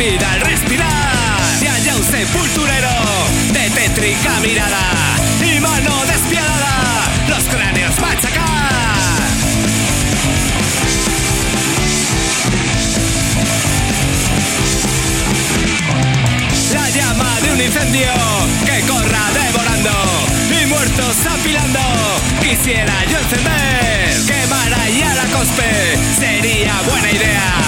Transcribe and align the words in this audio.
vida 0.00 0.32
al 0.32 0.40
respirar. 0.40 1.42
Y 1.60 1.66
haya 1.66 1.94
un 1.94 2.02
sepulturero 2.02 2.88
de 3.52 3.70
tétrica 3.70 4.40
mirada 4.40 4.80
y 5.44 5.60
mano 5.60 6.04
despiadada, 6.06 7.04
los 7.28 7.44
cráneos 7.44 8.00
machacar. 8.00 9.20
La 16.72 16.88
llama 16.88 17.40
de 17.42 17.52
un 17.52 17.60
incendio 17.60 18.12
que 18.64 18.80
corra 18.86 19.24
devorando 19.34 19.90
y 20.62 20.66
muertos 20.66 21.16
apilando. 21.26 21.80
Quisiera 22.40 23.04
yo 23.04 23.18
encender, 23.18 24.16
quemar 24.26 24.72
ahí 24.80 25.02
a 25.02 25.14
la 25.14 25.24
cospe, 25.24 25.98
sería 26.18 26.80
buena 26.88 27.10
idea. 27.10 27.59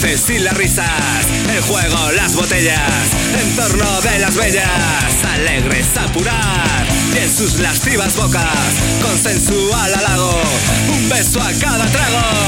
Voces 0.00 0.30
y 0.30 0.38
las 0.38 0.56
risas, 0.56 0.86
el 1.52 1.60
juego, 1.62 2.12
las 2.12 2.34
botellas, 2.36 2.78
en 3.40 3.56
torno 3.56 4.00
de 4.02 4.18
las 4.20 4.36
bellas, 4.36 5.24
alegres 5.34 5.96
apurar, 5.96 6.86
y 7.14 7.18
en 7.18 7.34
sus 7.34 7.58
lascivas 7.58 8.14
bocas, 8.14 8.44
consensual 9.02 9.94
halago, 9.94 10.40
un 10.92 11.08
beso 11.08 11.42
a 11.42 11.52
cada 11.54 11.84
trago, 11.86 12.47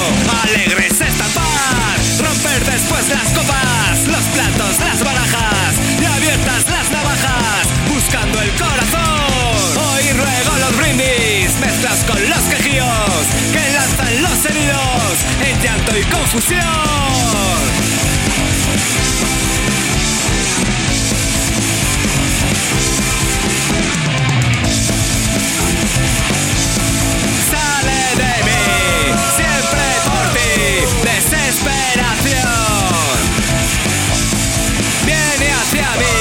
y 15.98 16.04
confusión. 16.04 16.60
Sale 27.50 28.00
de 28.16 28.34
mí, 28.46 28.62
siempre 29.36 29.84
por 30.06 30.24
ti, 30.34 30.50
desesperación. 31.02 32.58
Viene 35.04 35.46
hacia 35.52 35.88
mí, 35.98 36.16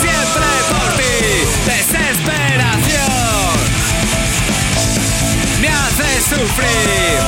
siempre 0.00 0.48
por 0.70 0.88
ti, 0.96 1.14
desesperación. 1.66 3.08
Me 5.60 5.68
hace 5.68 6.08
sufrir, 6.20 7.27